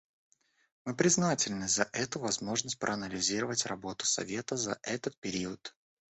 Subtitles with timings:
[0.83, 5.75] Мы признательны за эту возможность проанализировать работу Совета за этот период.